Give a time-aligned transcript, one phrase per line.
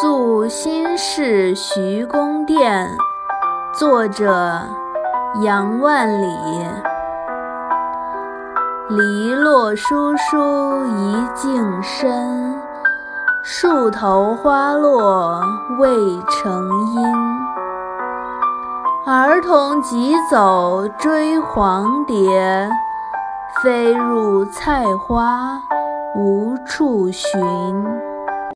[0.00, 2.88] 宿新市徐公店
[3.76, 4.62] 作者
[5.42, 6.28] 杨万里。
[8.90, 12.54] 篱落疏疏一径深
[13.42, 15.40] 树头花落
[15.80, 15.88] 未
[16.30, 16.62] 成
[16.94, 17.02] 阴
[19.04, 22.70] 儿童急走追黄蝶
[23.64, 25.60] 飞入菜花
[26.14, 27.28] 无处寻。